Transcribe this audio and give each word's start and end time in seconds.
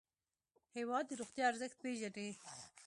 هېواد 0.77 1.03
د 1.07 1.11
روغتیا 1.19 1.43
ارزښت 1.47 1.77
پېژني. 1.83 2.29